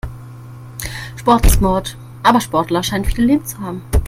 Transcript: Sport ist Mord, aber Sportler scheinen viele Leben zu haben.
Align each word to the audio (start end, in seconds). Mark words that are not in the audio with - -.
Sport 1.15 1.45
ist 1.45 1.61
Mord, 1.61 1.95
aber 2.23 2.41
Sportler 2.41 2.81
scheinen 2.81 3.05
viele 3.05 3.27
Leben 3.27 3.45
zu 3.45 3.59
haben. 3.61 3.83